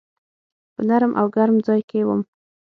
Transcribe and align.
په 0.73 0.81
نرم 0.87 1.11
او 1.19 1.25
ګرم 1.35 1.57
ځای 1.67 1.81
کي 1.89 1.99
وم. 2.03 2.21